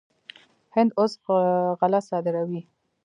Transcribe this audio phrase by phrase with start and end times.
[0.75, 1.13] هند اوس
[1.79, 2.61] غله صادروي.